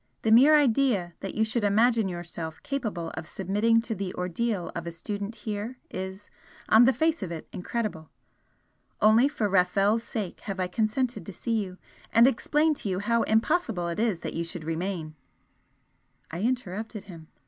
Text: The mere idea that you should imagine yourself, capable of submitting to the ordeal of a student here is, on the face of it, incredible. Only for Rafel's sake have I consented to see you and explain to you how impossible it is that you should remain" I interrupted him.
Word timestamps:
The 0.23 0.31
mere 0.31 0.55
idea 0.55 1.13
that 1.19 1.35
you 1.35 1.43
should 1.45 1.63
imagine 1.63 2.09
yourself, 2.09 2.59
capable 2.63 3.11
of 3.11 3.27
submitting 3.27 3.81
to 3.81 3.93
the 3.93 4.15
ordeal 4.15 4.71
of 4.75 4.87
a 4.87 4.91
student 4.91 5.35
here 5.35 5.77
is, 5.91 6.31
on 6.69 6.85
the 6.85 6.91
face 6.91 7.21
of 7.21 7.31
it, 7.31 7.47
incredible. 7.53 8.09
Only 8.99 9.27
for 9.27 9.47
Rafel's 9.47 10.01
sake 10.03 10.39
have 10.39 10.59
I 10.59 10.65
consented 10.65 11.23
to 11.23 11.33
see 11.33 11.63
you 11.63 11.77
and 12.11 12.25
explain 12.25 12.73
to 12.81 12.89
you 12.89 12.97
how 12.97 13.21
impossible 13.21 13.89
it 13.89 13.99
is 13.99 14.21
that 14.21 14.33
you 14.33 14.43
should 14.43 14.63
remain" 14.63 15.13
I 16.31 16.41
interrupted 16.41 17.03
him. 17.03 17.27